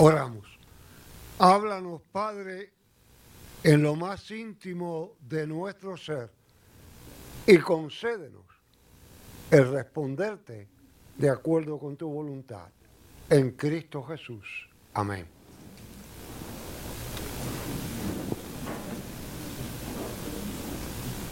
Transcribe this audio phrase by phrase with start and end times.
[0.00, 0.46] Oramos.
[1.40, 2.72] Háblanos, Padre,
[3.64, 6.30] en lo más íntimo de nuestro ser
[7.44, 8.44] y concédenos
[9.50, 10.68] el responderte
[11.16, 12.68] de acuerdo con tu voluntad.
[13.28, 14.68] En Cristo Jesús.
[14.94, 15.26] Amén.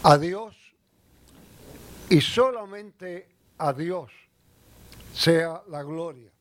[0.02, 0.56] A Dios
[2.10, 3.28] y solamente
[3.58, 4.10] a Dios
[5.14, 6.32] sea la gloria.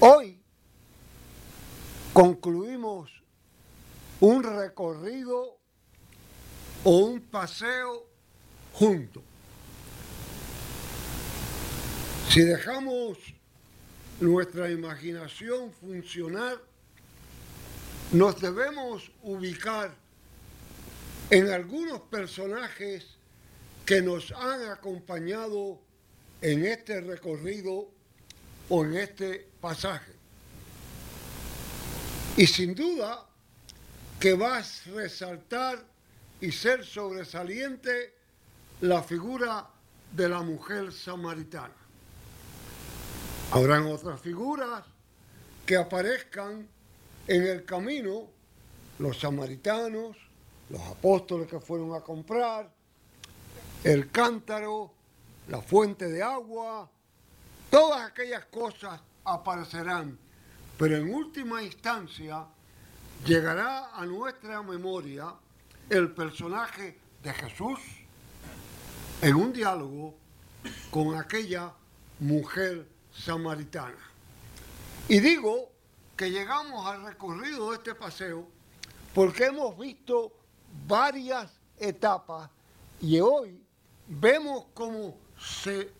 [0.00, 0.39] Hoy
[2.12, 3.10] concluimos
[4.20, 5.58] un recorrido
[6.84, 8.06] o un paseo
[8.72, 9.22] juntos.
[12.30, 13.18] Si dejamos
[14.20, 16.60] nuestra imaginación funcionar,
[18.12, 19.94] nos debemos ubicar
[21.30, 23.06] en algunos personajes
[23.86, 25.80] que nos han acompañado
[26.42, 27.88] en este recorrido
[28.68, 30.19] o en este pasaje.
[32.36, 33.26] Y sin duda
[34.18, 35.84] que vas a resaltar
[36.40, 38.14] y ser sobresaliente
[38.80, 39.66] la figura
[40.12, 41.74] de la mujer samaritana.
[43.52, 44.84] Habrán otras figuras
[45.66, 46.68] que aparezcan
[47.26, 48.28] en el camino,
[48.98, 50.16] los samaritanos,
[50.68, 52.70] los apóstoles que fueron a comprar,
[53.84, 54.92] el cántaro,
[55.48, 56.88] la fuente de agua,
[57.70, 60.18] todas aquellas cosas aparecerán
[60.80, 62.46] pero en última instancia
[63.26, 65.34] llegará a nuestra memoria
[65.90, 67.78] el personaje de Jesús
[69.20, 70.14] en un diálogo
[70.90, 71.74] con aquella
[72.18, 73.98] mujer samaritana.
[75.06, 75.70] Y digo
[76.16, 78.48] que llegamos al recorrido de este paseo
[79.12, 80.32] porque hemos visto
[80.86, 82.48] varias etapas
[83.02, 83.62] y hoy
[84.08, 85.90] vemos cómo se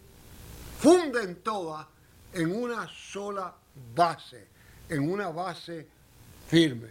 [0.78, 1.86] funden todas
[2.32, 3.54] en una sola
[3.94, 4.48] base
[4.90, 5.86] en una base
[6.48, 6.88] firme.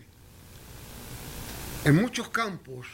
[1.86, 2.88] En muchos campos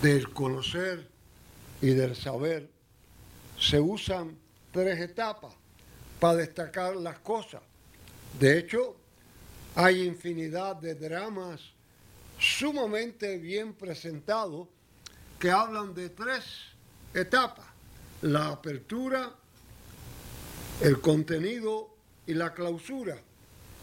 [0.00, 1.08] del conocer
[1.82, 2.70] y del saber
[3.58, 4.38] se usan
[4.72, 5.54] tres etapas
[6.20, 7.62] para destacar las cosas.
[8.38, 8.96] De hecho,
[9.74, 11.60] hay infinidad de dramas
[12.38, 14.68] sumamente bien presentados
[15.38, 16.44] que hablan de tres
[17.12, 17.66] etapas.
[18.22, 19.34] La apertura,
[20.80, 21.94] el contenido
[22.26, 23.20] y la clausura.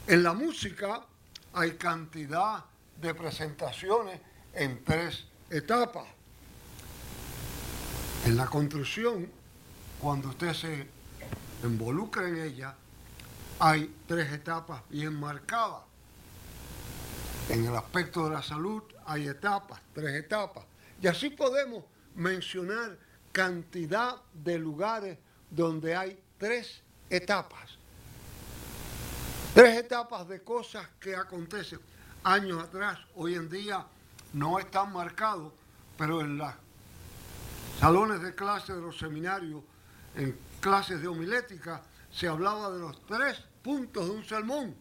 [0.08, 1.06] En la música
[1.52, 2.64] hay cantidad
[3.02, 4.22] de presentaciones
[4.54, 6.06] en tres etapas.
[8.26, 9.30] En la construcción,
[10.00, 10.88] cuando usted se
[11.62, 12.74] involucra en ella,
[13.60, 15.82] hay tres etapas bien marcadas.
[17.50, 20.64] En el aspecto de la salud hay etapas, tres etapas.
[21.02, 21.84] Y así podemos
[22.16, 22.98] mencionar
[23.34, 25.18] cantidad de lugares
[25.50, 27.77] donde hay tres etapas.
[29.58, 31.80] Tres etapas de cosas que acontecen
[32.24, 33.88] años atrás, hoy en día
[34.34, 35.52] no están marcados,
[35.98, 36.54] pero en los
[37.80, 39.64] salones de clase de los seminarios,
[40.14, 41.82] en clases de homilética,
[42.12, 44.76] se hablaba de los tres puntos de un sermón.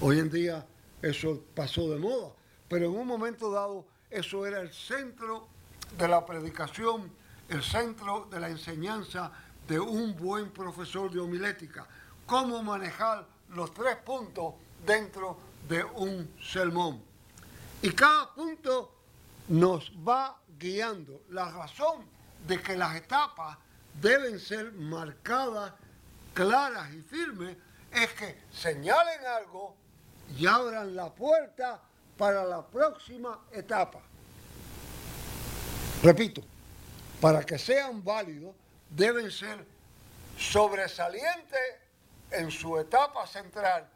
[0.00, 0.66] Hoy en día
[1.00, 2.32] eso pasó de moda,
[2.68, 5.46] pero en un momento dado eso era el centro
[5.96, 7.08] de la predicación,
[7.48, 9.30] el centro de la enseñanza
[9.68, 11.86] de un buen profesor de homilética.
[12.26, 15.38] Cómo manejar los tres puntos dentro
[15.68, 17.02] de un sermón.
[17.82, 18.94] Y cada punto
[19.48, 21.22] nos va guiando.
[21.30, 22.04] La razón
[22.46, 23.56] de que las etapas
[24.00, 25.72] deben ser marcadas,
[26.34, 27.56] claras y firmes
[27.92, 29.74] es que señalen algo
[30.38, 31.80] y abran la puerta
[32.16, 34.00] para la próxima etapa.
[36.02, 36.42] Repito,
[37.20, 38.54] para que sean válidos
[38.88, 39.64] deben ser
[40.38, 41.60] sobresalientes
[42.30, 43.88] en su etapa central,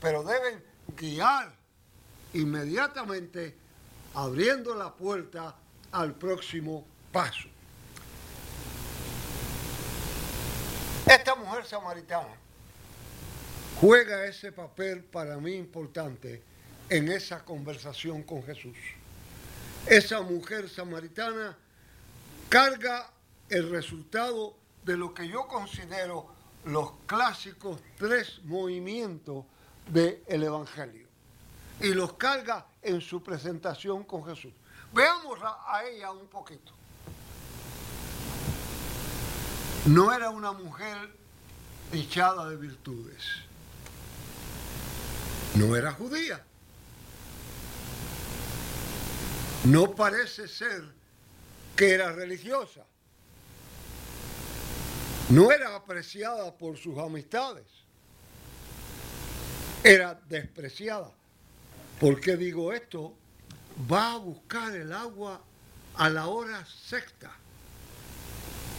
[0.00, 0.62] pero deben
[0.96, 1.52] guiar
[2.32, 3.56] inmediatamente
[4.14, 5.54] abriendo la puerta
[5.92, 7.48] al próximo paso.
[11.06, 12.34] Esta mujer samaritana
[13.80, 16.42] juega ese papel para mí importante
[16.90, 18.76] en esa conversación con Jesús.
[19.86, 21.56] Esa mujer samaritana
[22.50, 23.10] carga
[23.48, 26.37] el resultado de lo que yo considero
[26.68, 29.46] los clásicos tres movimientos
[29.90, 31.08] del Evangelio
[31.80, 34.52] y los carga en su presentación con Jesús.
[34.92, 36.72] Veamos a, ella un poquito.
[39.86, 41.16] No era una mujer
[41.90, 43.24] echada de virtudes.
[45.54, 46.44] No era judía.
[49.64, 50.84] No parece ser
[51.74, 52.84] que era religiosa
[55.30, 57.66] no era apreciada por sus amistades.
[59.84, 61.10] era despreciada.
[62.00, 63.14] ¿Por qué digo esto?
[63.90, 65.40] Va a buscar el agua
[65.94, 67.30] a la hora sexta,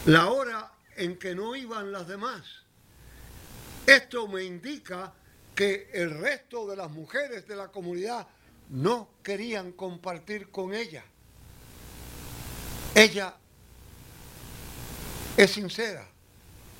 [0.06, 2.42] la hora en que no iban las demás.
[3.86, 5.12] Esto me indica
[5.54, 8.26] que el resto de las mujeres de la comunidad
[8.68, 11.04] no querían compartir con ella.
[12.94, 13.34] Ella
[15.36, 16.06] es sincera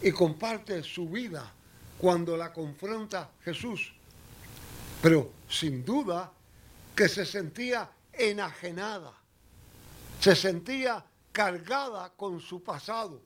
[0.02, 1.52] y comparte su vida
[1.98, 3.92] cuando la confronta Jesús,
[5.02, 6.32] pero sin duda
[6.94, 9.12] que se sentía enajenada,
[10.20, 13.20] se sentía cargada con su pasado.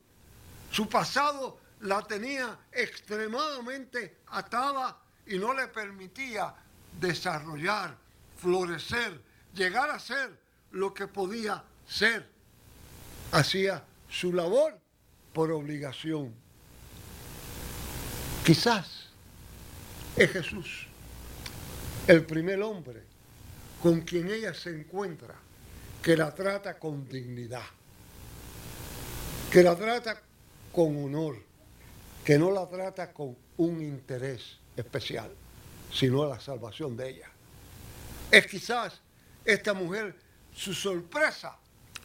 [0.71, 4.97] Su pasado la tenía extremadamente atada
[5.27, 6.55] y no le permitía
[7.00, 7.97] desarrollar,
[8.37, 9.20] florecer,
[9.55, 10.38] llegar a ser
[10.73, 12.29] lo que podía ser.
[13.32, 14.79] Hacía su labor
[15.32, 16.44] por obligación.
[18.44, 19.06] Quizás
[20.14, 20.87] es Jesús
[22.06, 23.02] el primer hombre
[23.82, 25.35] con quien ella se encuentra
[26.02, 27.64] que la trata con dignidad,
[29.50, 30.20] que la trata
[30.70, 31.38] con honor,
[32.23, 35.31] que no la trata con un interés especial,
[35.91, 37.31] sino la salvación de ella.
[38.31, 39.00] Es quizás
[39.43, 40.17] esta mujer
[40.55, 41.56] su sorpresa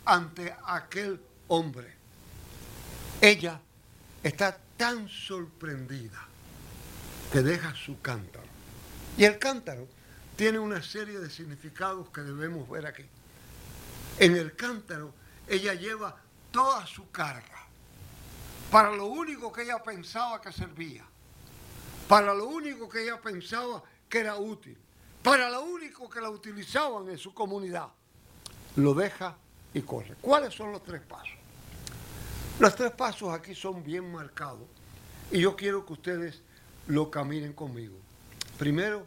[0.05, 1.19] ante aquel
[1.49, 1.93] hombre.
[3.19, 3.59] Ella
[4.23, 6.28] está tan sorprendida
[7.31, 8.47] que deja su cántaro.
[9.17, 9.87] Y el cántaro
[10.35, 13.05] tiene una serie de significados que debemos ver aquí.
[14.19, 15.13] En el cántaro
[15.47, 16.15] ella lleva
[16.51, 17.67] toda su carga
[18.71, 21.03] para lo único que ella pensaba que servía,
[22.07, 24.77] para lo único que ella pensaba que era útil,
[25.23, 27.87] para lo único que la utilizaban en su comunidad.
[28.75, 29.35] Lo deja
[29.73, 30.15] y corre.
[30.21, 31.35] ¿Cuáles son los tres pasos?
[32.59, 34.67] Los tres pasos aquí son bien marcados
[35.31, 36.41] y yo quiero que ustedes
[36.89, 37.95] lo caminen conmigo.
[38.57, 39.05] Primero,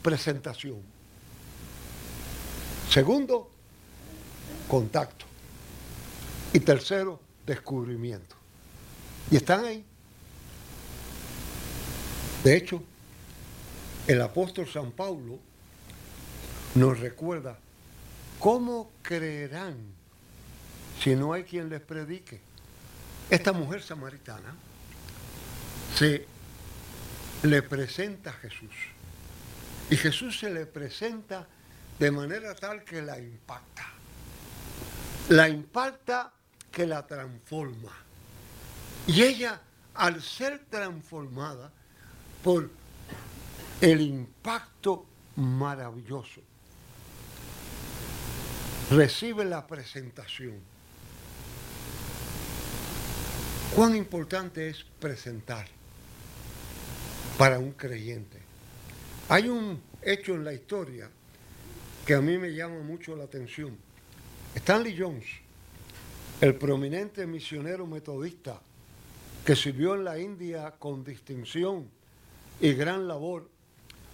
[0.00, 0.80] presentación.
[2.88, 3.50] Segundo,
[4.68, 5.26] contacto.
[6.52, 8.36] Y tercero, descubrimiento.
[9.30, 9.84] Y están ahí.
[12.44, 12.82] De hecho,
[14.06, 15.40] el apóstol San Pablo
[16.76, 17.58] nos recuerda
[18.38, 19.76] cómo creerán
[21.02, 22.40] si no hay quien les predique.
[23.28, 24.54] Esta mujer samaritana
[25.96, 26.35] se
[27.42, 28.74] le presenta a Jesús.
[29.90, 31.46] Y Jesús se le presenta
[31.98, 33.86] de manera tal que la impacta.
[35.28, 36.32] La impacta
[36.70, 37.92] que la transforma.
[39.06, 39.60] Y ella,
[39.94, 41.72] al ser transformada
[42.42, 42.70] por
[43.80, 45.06] el impacto
[45.36, 46.40] maravilloso,
[48.90, 50.60] recibe la presentación
[53.74, 55.75] cuán importante es presentar
[57.38, 58.38] para un creyente.
[59.28, 61.10] Hay un hecho en la historia
[62.06, 63.76] que a mí me llama mucho la atención.
[64.54, 65.26] Stanley Jones,
[66.40, 68.60] el prominente misionero metodista
[69.44, 71.90] que sirvió en la India con distinción
[72.60, 73.50] y gran labor,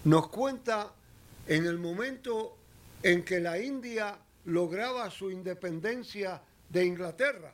[0.03, 0.93] nos cuenta
[1.47, 2.57] en el momento
[3.01, 7.53] en que la India lograba su independencia de Inglaterra.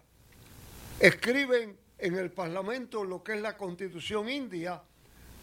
[1.00, 4.82] Escriben en el Parlamento lo que es la constitución india,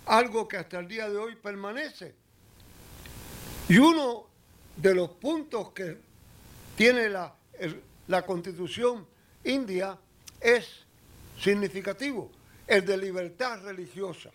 [0.06, 2.14] algo que hasta el día de hoy permanece.
[3.68, 4.26] Y uno
[4.76, 5.98] de los puntos que
[6.76, 7.34] tiene la,
[8.06, 9.06] la constitución
[9.44, 9.98] india
[10.40, 10.86] es
[11.38, 12.30] significativo,
[12.66, 14.30] el de libertad religiosa.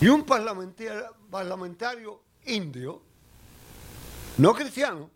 [0.00, 3.02] Y un parlamentario, parlamentario indio,
[4.38, 5.10] no cristiano,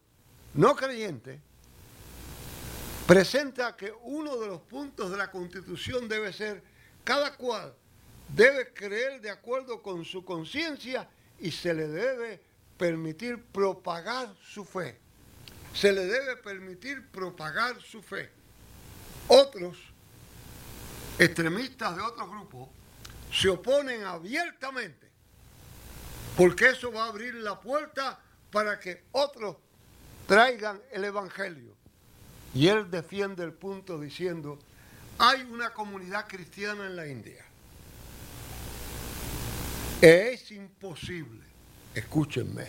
[0.55, 1.41] no creyente,
[3.07, 6.63] presenta que uno de los puntos de la Constitución debe ser,
[7.05, 7.75] cada cual
[8.29, 11.09] debe creer de acuerdo con su conciencia
[11.41, 12.41] y se le debe
[12.77, 14.99] permitir propagar su fe.
[15.75, 18.31] Se le debe permitir propagar su fe.
[19.29, 19.77] Otros,
[21.19, 22.69] extremistas de otros grupos,
[23.33, 25.07] se oponen abiertamente,
[26.37, 28.19] porque eso va a abrir la puerta
[28.51, 29.57] para que otros
[30.27, 31.77] traigan el Evangelio.
[32.55, 34.59] Y él defiende el punto diciendo,
[35.19, 37.45] hay una comunidad cristiana en la India.
[40.01, 41.45] Es imposible,
[41.93, 42.69] escúchenme,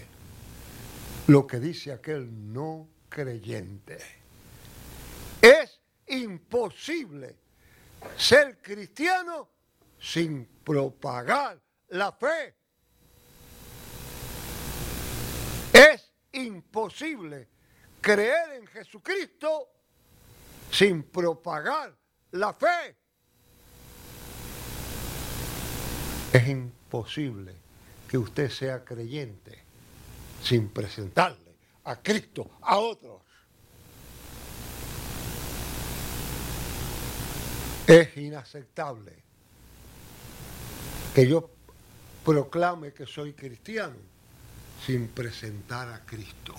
[1.28, 4.00] lo que dice aquel no creyente.
[5.40, 7.36] Es imposible
[8.18, 9.48] ser cristiano
[10.00, 12.56] sin propagar la fe.
[15.72, 17.48] Es imposible
[18.02, 19.70] creer en Jesucristo
[20.72, 21.96] sin propagar
[22.32, 22.96] la fe.
[26.34, 26.79] Es imposible
[28.08, 29.60] que usted sea creyente
[30.44, 31.56] sin presentarle
[31.86, 33.22] a Cristo a otros.
[37.88, 39.14] Es inaceptable
[41.14, 41.50] que yo
[42.24, 43.96] proclame que soy cristiano
[44.86, 46.54] sin presentar a Cristo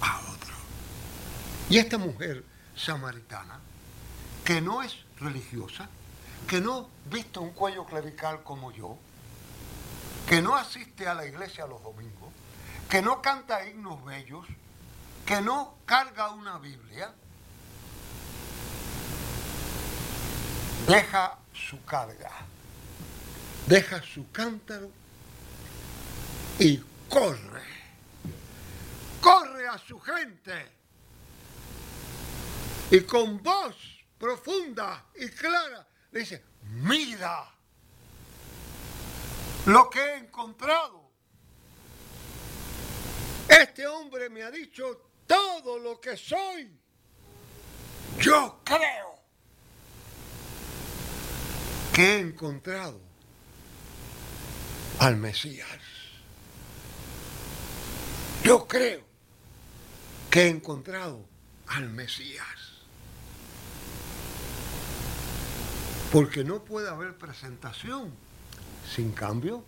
[0.00, 0.54] a otro.
[1.68, 2.44] Y esta mujer
[2.74, 3.60] samaritana,
[4.44, 5.88] que no es religiosa,
[6.48, 8.98] que no viste un cuello clerical como yo,
[10.26, 12.32] que no asiste a la iglesia los domingos,
[12.90, 14.44] que no canta himnos bellos,
[15.24, 17.12] que no carga una Biblia,
[20.88, 22.30] deja su carga,
[23.66, 24.90] deja su cántaro
[26.58, 27.62] y corre,
[29.20, 30.74] corre a su gente.
[32.90, 33.76] Y con voz
[34.18, 37.55] profunda y clara le dice, mira
[39.66, 41.10] lo que he encontrado.
[43.48, 46.70] Este hombre me ha dicho todo lo que soy.
[48.20, 49.20] Yo creo
[51.92, 53.00] que he encontrado
[55.00, 55.80] al Mesías.
[58.44, 59.04] Yo creo
[60.30, 61.26] que he encontrado
[61.66, 62.46] al Mesías.
[66.12, 68.25] Porque no puede haber presentación
[68.94, 69.64] sin cambio.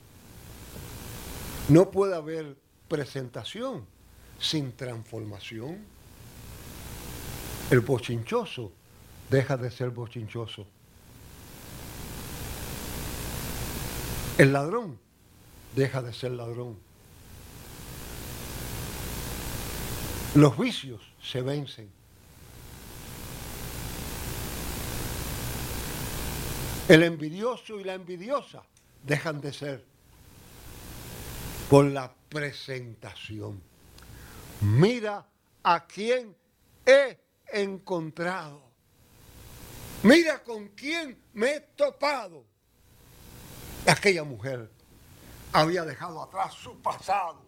[1.69, 2.57] No puede haber
[2.89, 3.85] presentación
[4.41, 5.85] sin transformación.
[7.71, 8.73] El bochinchoso
[9.29, 10.67] deja de ser bochinchoso.
[14.39, 14.99] El ladrón
[15.75, 16.79] deja de ser ladrón.
[20.35, 21.91] Los vicios se vencen.
[26.89, 28.63] El envidioso y la envidiosa
[29.09, 29.85] dejan de ser
[31.71, 33.61] por la presentación.
[34.61, 35.25] Mira
[35.63, 36.37] a quién
[36.85, 37.19] he
[37.53, 38.63] encontrado.
[40.03, 42.45] Mira con quién me he topado.
[43.87, 44.71] Aquella mujer
[45.53, 47.43] había dejado atrás su pasado.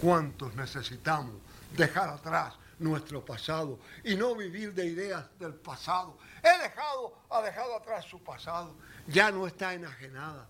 [0.00, 1.34] ¿Cuántos necesitamos
[1.76, 6.16] dejar atrás nuestro pasado y no vivir de ideas del pasado?
[6.42, 8.76] He dejado, ha dejado atrás su pasado.
[9.08, 10.48] Ya no está enajenada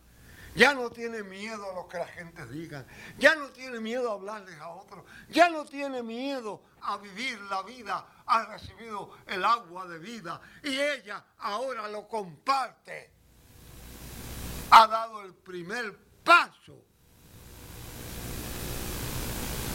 [0.55, 2.85] ya no tiene miedo a lo que la gente diga.
[3.19, 5.05] Ya no tiene miedo a hablarles a otros.
[5.29, 8.05] Ya no tiene miedo a vivir la vida.
[8.27, 10.41] Ha recibido el agua de vida.
[10.65, 13.11] Y ella ahora lo comparte.
[14.71, 16.77] Ha dado el primer paso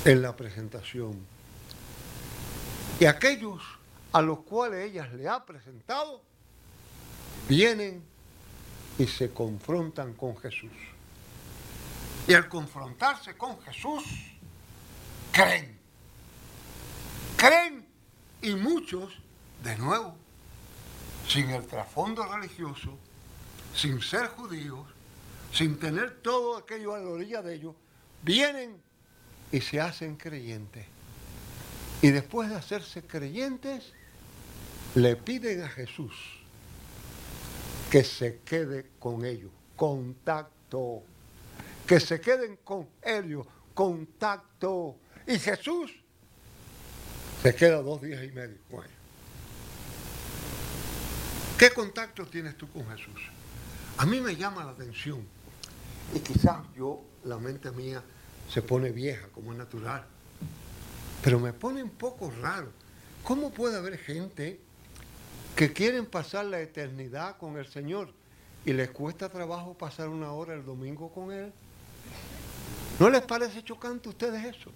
[0.04, 1.26] en la presentación.
[3.00, 3.62] Y aquellos
[4.12, 6.22] a los cuales ella le ha presentado
[7.50, 8.15] vienen
[8.98, 10.72] y se confrontan con Jesús.
[12.28, 14.04] Y al confrontarse con Jesús,
[15.32, 15.78] creen.
[17.36, 17.86] Creen
[18.42, 19.14] y muchos,
[19.64, 20.16] de nuevo,
[21.28, 22.98] sin el trasfondo religioso,
[23.76, 24.88] sin ser judíos,
[25.52, 27.76] sin tener todo aquello a la orilla de ellos,
[28.24, 28.82] vienen
[29.52, 30.86] y se hacen creyentes.
[32.02, 33.94] Y después de hacerse creyentes,
[34.96, 36.14] le piden a Jesús
[37.90, 41.04] que se quede con ellos, contacto,
[41.86, 44.96] que se queden con ellos, contacto.
[45.28, 45.92] Y Jesús
[47.42, 48.84] se queda dos días y medio con.
[51.58, 53.30] ¿Qué contacto tienes tú con Jesús?
[53.98, 55.26] A mí me llama la atención
[56.14, 58.04] y quizás yo, la mente mía,
[58.50, 60.06] se pone vieja, como es natural,
[61.24, 62.72] pero me pone un poco raro.
[63.24, 64.60] ¿Cómo puede haber gente
[65.56, 68.14] que quieren pasar la eternidad con el Señor
[68.66, 71.54] y les cuesta trabajo pasar una hora el domingo con Él.
[73.00, 74.72] ¿No les parece chocante a ustedes eso?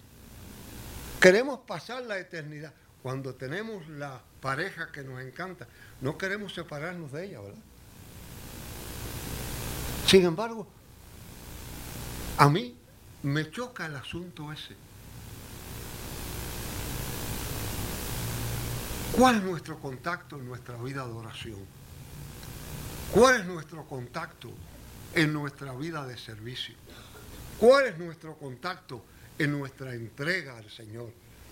[1.19, 2.73] Queremos pasar la eternidad.
[3.03, 5.67] Cuando tenemos la pareja que nos encanta,
[6.01, 7.61] no queremos separarnos de ella, ¿verdad?
[10.05, 10.67] Sin embargo,
[12.37, 12.77] a mí
[13.23, 14.75] me choca el asunto ese.
[19.15, 21.59] ¿Cuál es nuestro contacto en nuestra vida de oración?
[23.11, 24.49] ¿Cuál es nuestro contacto
[25.13, 26.75] en nuestra vida de servicio?
[27.59, 29.03] ¿Cuál es nuestro contacto
[29.37, 31.11] en nuestra entrega al Señor?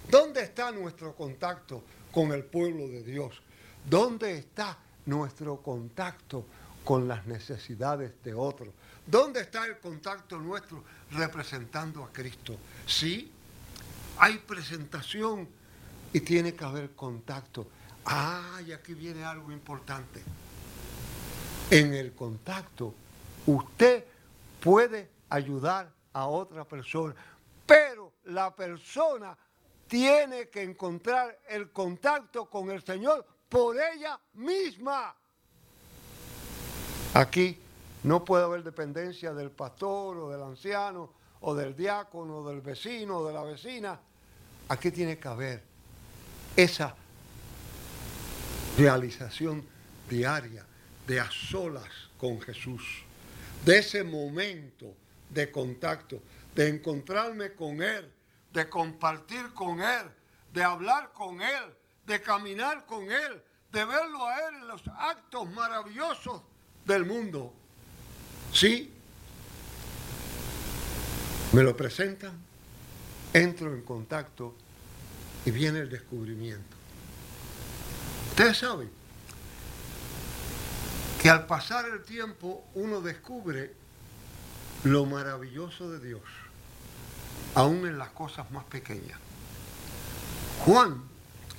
[0.09, 3.41] ¿Dónde está nuestro contacto con el pueblo de Dios?
[3.89, 6.45] ¿Dónde está nuestro contacto
[6.83, 8.69] con las necesidades de otros?
[9.05, 12.55] ¿Dónde está el contacto nuestro representando a Cristo?
[12.85, 13.31] Sí,
[14.19, 15.49] hay presentación
[16.17, 17.67] y tiene que haber contacto.
[18.05, 20.24] Ah, y aquí viene algo importante.
[21.69, 22.95] En el contacto,
[23.45, 24.03] usted
[24.59, 27.13] puede ayudar a otra persona.
[27.67, 29.38] Pero la persona
[29.88, 35.15] tiene que encontrar el contacto con el Señor por ella misma.
[37.13, 37.59] Aquí
[38.03, 43.17] no puede haber dependencia del pastor o del anciano o del diácono o del vecino
[43.17, 44.00] o de la vecina.
[44.69, 45.76] Aquí tiene que haber
[46.57, 46.95] esa
[48.77, 49.63] realización
[50.09, 50.65] diaria
[51.05, 52.81] de a solas con Jesús,
[53.63, 54.93] de ese momento
[55.29, 56.21] de contacto,
[56.55, 58.11] de encontrarme con Él,
[58.51, 60.07] de compartir con Él,
[60.51, 61.63] de hablar con Él,
[62.07, 66.41] de caminar con Él, de verlo a Él en los actos maravillosos
[66.85, 67.53] del mundo.
[68.51, 68.91] Sí,
[71.51, 72.33] me lo presentan,
[73.31, 74.55] entro en contacto
[75.47, 76.75] y viene el descubrimiento.
[78.31, 78.91] Ustedes saben
[81.21, 83.73] que al pasar el tiempo uno descubre
[84.83, 86.21] lo maravilloso de Dios,
[87.55, 89.17] aún en las cosas más pequeñas.
[90.65, 91.01] Juan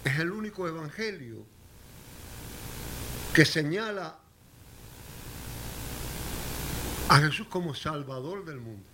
[0.04, 1.46] es el único evangelio
[3.32, 4.18] que señala
[7.08, 8.84] a Jesús como Salvador del mundo.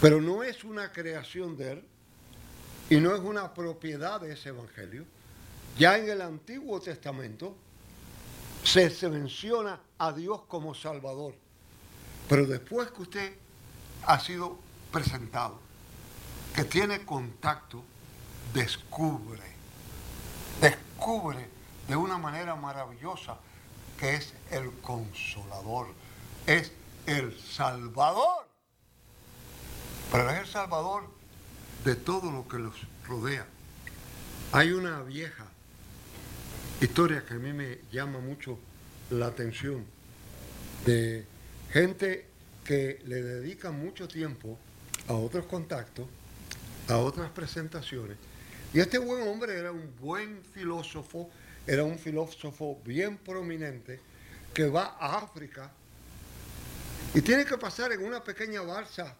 [0.00, 1.84] Pero no es una creación de Él
[2.90, 5.04] y no es una propiedad de ese Evangelio.
[5.78, 7.56] Ya en el Antiguo Testamento
[8.62, 11.34] se, se menciona a Dios como Salvador.
[12.28, 13.34] Pero después que usted
[14.04, 14.58] ha sido
[14.92, 15.58] presentado,
[16.54, 17.82] que tiene contacto,
[18.52, 19.42] descubre,
[20.60, 21.48] descubre
[21.88, 23.36] de una manera maravillosa
[23.98, 25.88] que es el consolador,
[26.46, 26.72] es
[27.06, 28.45] el salvador.
[30.12, 31.04] Es el salvador
[31.84, 32.74] de todo lo que los
[33.06, 33.44] rodea.
[34.52, 35.44] Hay una vieja
[36.80, 38.58] historia que a mí me llama mucho
[39.10, 39.84] la atención
[40.86, 41.26] de
[41.70, 42.26] gente
[42.64, 44.56] que le dedica mucho tiempo
[45.08, 46.06] a otros contactos,
[46.88, 48.16] a otras presentaciones.
[48.72, 51.28] Y este buen hombre era un buen filósofo,
[51.66, 54.00] era un filósofo bien prominente
[54.54, 55.70] que va a África
[57.12, 59.14] y tiene que pasar en una pequeña balsa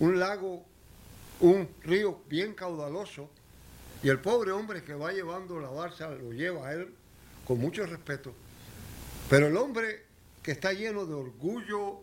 [0.00, 0.64] un lago,
[1.40, 3.30] un río bien caudaloso
[4.02, 6.92] y el pobre hombre que va llevando la balsa lo lleva a él
[7.46, 8.34] con mucho respeto.
[9.28, 10.04] Pero el hombre
[10.42, 12.00] que está lleno de orgullo,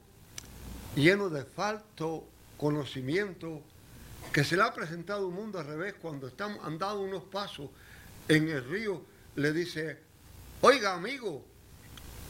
[0.95, 2.23] lleno de falto
[2.55, 3.61] conocimiento,
[4.31, 7.69] que se le ha presentado un mundo al revés cuando están andando unos pasos
[8.27, 9.01] en el río,
[9.35, 9.97] le dice,
[10.61, 11.43] oiga amigo,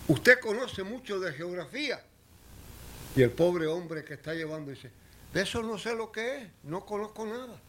[0.08, 2.02] usted conoce mucho de geografía.
[3.16, 4.92] Y el pobre hombre que está llevando dice,
[5.38, 7.60] eso no sé lo que es, no conozco nada.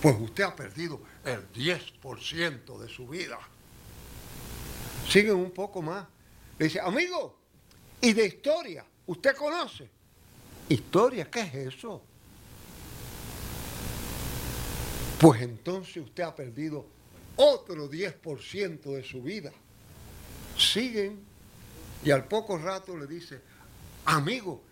[0.00, 3.38] Pues usted ha perdido el 10% de su vida.
[5.08, 6.06] Siguen un poco más.
[6.58, 7.38] Le dice, amigo,
[8.00, 8.84] ¿y de historia?
[9.06, 9.88] ¿Usted conoce?
[10.68, 11.30] ¿Historia?
[11.30, 12.02] ¿Qué es eso?
[15.20, 16.84] Pues entonces usted ha perdido
[17.36, 19.52] otro 10% de su vida.
[20.58, 21.20] Siguen
[22.04, 23.40] y al poco rato le dice,
[24.04, 24.62] amigo,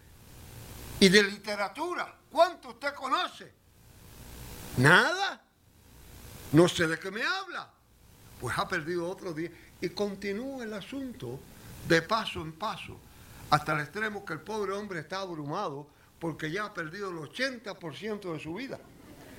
[1.01, 2.15] ¿y de literatura?
[2.31, 3.53] ¿Cuánto usted conoce?
[4.77, 5.43] Nada.
[6.53, 7.71] No sé de qué me habla.
[8.41, 9.51] Pues ha perdido otro día.
[9.81, 11.41] Y continúa el asunto
[11.89, 12.99] de paso en paso,
[13.49, 18.33] hasta el extremo que el pobre hombre está abrumado porque ya ha perdido el 80%
[18.33, 18.79] de su vida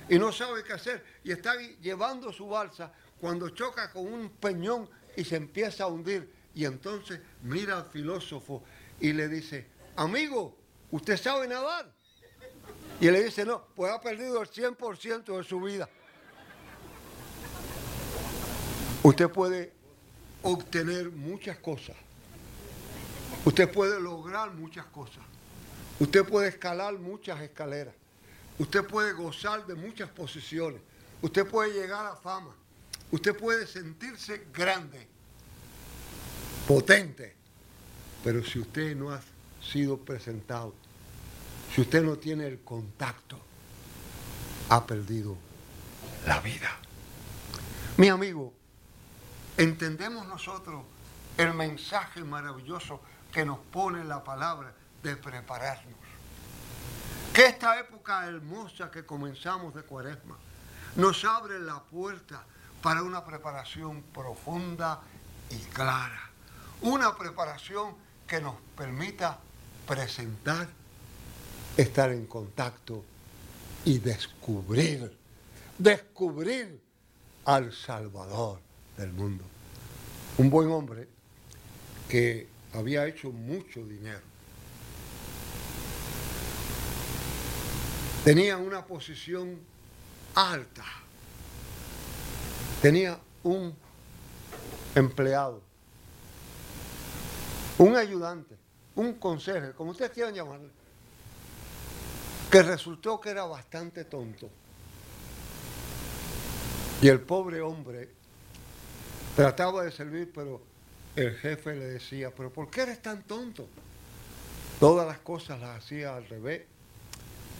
[0.08, 4.88] y no sabe qué hacer y está llevando su balsa cuando choca con un peñón
[5.16, 6.30] y se empieza a hundir.
[6.54, 8.62] Y entonces mira al filósofo
[9.00, 10.58] y le dice, amigo,
[10.92, 11.92] ¿usted sabe nadar?
[13.00, 15.88] Y le dice, no, pues ha perdido el 100% de su vida.
[19.02, 19.72] Usted puede
[20.42, 21.96] obtener muchas cosas.
[23.44, 25.24] Usted puede lograr muchas cosas.
[25.98, 27.94] Usted puede escalar muchas escaleras.
[28.58, 30.80] Usted puede gozar de muchas posiciones.
[31.20, 32.54] Usted puede llegar a fama.
[33.10, 35.06] Usted puede sentirse grande,
[36.66, 37.34] potente,
[38.24, 39.20] pero si usted no ha
[39.60, 40.74] sido presentado,
[41.74, 43.38] si usted no tiene el contacto,
[44.68, 45.36] ha perdido
[46.26, 46.70] la vida.
[47.96, 48.52] Mi amigo,
[49.56, 50.84] entendemos nosotros
[51.36, 53.00] el mensaje maravilloso
[53.32, 55.94] que nos pone la palabra de prepararnos.
[57.32, 60.36] Que esta época hermosa que comenzamos de cuaresma
[60.96, 62.44] nos abre la puerta
[62.82, 65.00] para una preparación profunda
[65.48, 66.30] y clara.
[66.82, 67.94] Una preparación
[68.26, 69.38] que nos permita
[69.86, 70.68] presentar,
[71.76, 73.04] estar en contacto
[73.84, 75.16] y descubrir,
[75.78, 76.80] descubrir
[77.44, 78.60] al Salvador
[78.96, 79.44] del mundo.
[80.38, 81.08] Un buen hombre
[82.08, 84.32] que había hecho mucho dinero
[88.24, 89.58] tenía una posición
[90.34, 90.84] alta,
[92.80, 93.74] tenía un
[94.94, 95.60] empleado,
[97.78, 98.56] un ayudante,
[98.94, 100.70] un consejero, como ustedes quieran llamarle,
[102.52, 104.50] que resultó que era bastante tonto.
[107.00, 108.10] Y el pobre hombre
[109.34, 110.60] trataba de servir, pero
[111.16, 113.66] el jefe le decía, pero ¿por qué eres tan tonto?
[114.78, 116.66] Todas las cosas las hacía al revés,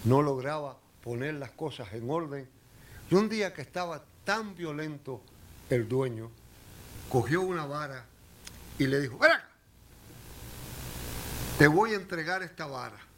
[0.05, 2.47] no lograba poner las cosas en orden.
[3.11, 5.23] Y un día que estaba tan violento
[5.71, 6.31] el dueño,
[7.09, 8.05] cogió una vara
[8.79, 9.31] y le dijo, ven
[11.57, 13.12] te voy a entregar esta vara.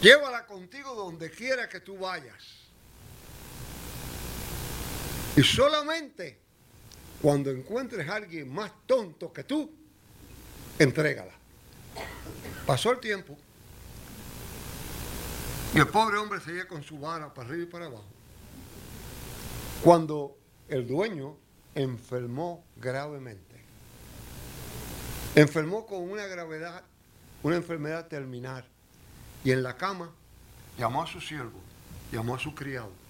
[0.00, 2.64] Llévala contigo donde quiera que tú vayas.
[5.36, 6.44] Y solamente
[7.20, 9.72] cuando encuentres a alguien más tonto que tú,
[10.78, 11.32] entrégala.
[12.66, 13.36] Pasó el tiempo
[15.74, 18.04] y el pobre hombre seguía con su vara para arriba y para abajo.
[19.82, 21.36] Cuando el dueño
[21.74, 23.56] enfermó gravemente,
[25.34, 26.84] enfermó con una gravedad,
[27.42, 28.68] una enfermedad terminal,
[29.44, 30.10] y en la cama
[30.78, 31.60] llamó a su siervo,
[32.10, 33.04] llamó a su criado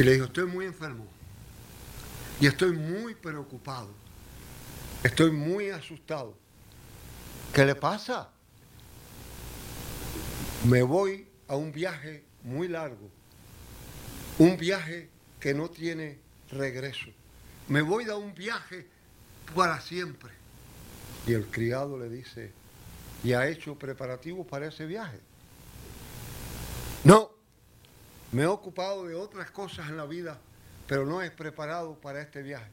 [0.00, 1.06] Y le dijo, estoy muy enfermo.
[2.40, 3.90] Y estoy muy preocupado.
[5.04, 6.34] Estoy muy asustado.
[7.52, 8.30] ¿Qué le pasa?
[10.66, 13.10] Me voy a un viaje muy largo.
[14.38, 16.18] Un viaje que no tiene
[16.50, 17.10] regreso.
[17.68, 18.86] Me voy a un viaje
[19.54, 20.30] para siempre.
[21.26, 22.52] Y el criado le dice,
[23.22, 25.18] ¿y ha hecho preparativos para ese viaje?
[27.04, 27.30] No,
[28.32, 30.38] me he ocupado de otras cosas en la vida,
[30.86, 32.70] pero no he preparado para este viaje.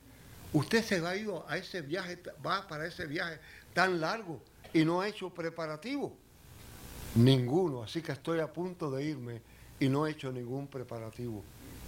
[0.53, 3.39] Usted se va a ir a ese viaje, va para ese viaje
[3.73, 4.41] tan largo
[4.73, 6.15] y no ha hecho preparativo.
[7.15, 9.41] Ninguno, así que estoy a punto de irme
[9.79, 11.43] y no he hecho ningún preparativo.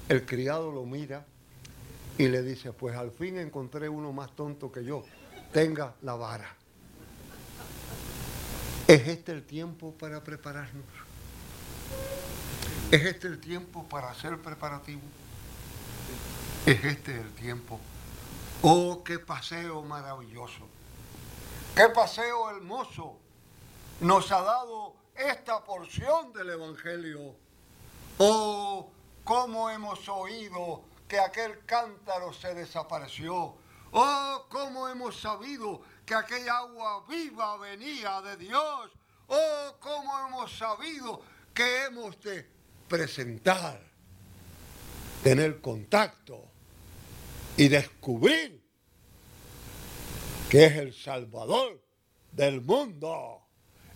[0.07, 1.25] El criado lo mira
[2.17, 5.03] y le dice, pues al fin encontré uno más tonto que yo,
[5.53, 6.55] tenga la vara.
[8.89, 10.83] ¿Es este el tiempo para prepararnos?
[12.89, 15.03] ¿Es este el tiempo para hacer preparativo?
[16.65, 17.79] ¿Es este el tiempo?
[18.63, 20.67] Oh, qué paseo maravilloso.
[21.75, 23.15] Qué paseo hermoso
[23.99, 27.35] nos ha dado esta porción del Evangelio.
[28.17, 28.89] Oh,
[29.23, 33.53] cómo hemos oído que aquel cántaro se desapareció.
[33.91, 38.91] Oh, cómo hemos sabido que aquella agua viva venía de Dios.
[39.27, 41.21] Oh, cómo hemos sabido
[41.53, 42.47] que hemos de
[42.87, 43.81] presentar,
[45.23, 46.45] tener contacto
[47.57, 48.63] y descubrir
[50.49, 51.83] que es el Salvador
[52.31, 53.41] del mundo,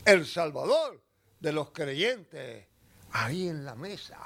[0.05, 1.01] el Salvador
[1.39, 2.67] de los creyentes.
[3.11, 4.17] Ahí en la mesa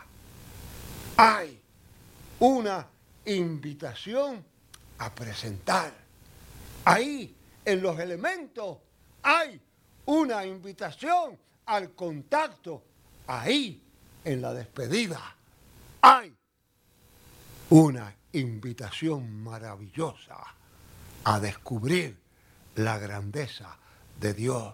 [1.18, 1.62] hay
[2.40, 2.88] una
[3.26, 4.46] invitación
[5.00, 5.94] a presentar.
[6.86, 8.78] Ahí en los elementos
[9.24, 9.62] hay
[10.06, 12.84] una invitación al contacto.
[13.28, 13.84] Ahí
[14.24, 15.36] en la despedida
[16.02, 16.36] hay
[17.70, 20.38] una invitación maravillosa
[21.24, 22.18] a descubrir
[22.76, 23.78] la grandeza
[24.20, 24.74] de Dios.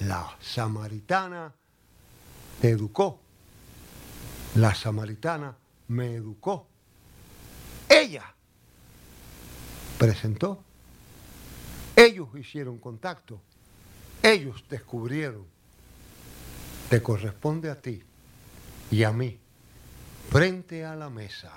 [0.00, 1.54] La samaritana
[2.60, 3.20] te educó.
[4.56, 5.56] La samaritana
[5.88, 6.66] me educó.
[7.88, 8.34] Ella
[9.98, 10.62] presentó.
[11.96, 13.40] Ellos hicieron contacto.
[14.22, 15.44] Ellos descubrieron.
[16.88, 18.02] Te corresponde a ti
[18.90, 19.38] y a mí
[20.30, 21.52] frente a la mesa.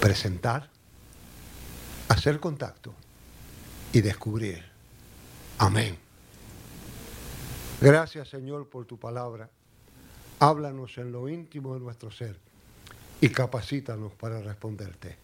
[0.00, 0.68] Presentar,
[2.08, 2.92] hacer contacto
[3.92, 4.62] y descubrir.
[5.58, 5.96] Amén.
[7.80, 9.48] Gracias Señor por tu palabra.
[10.40, 12.38] Háblanos en lo íntimo de nuestro ser
[13.20, 15.23] y capacítanos para responderte.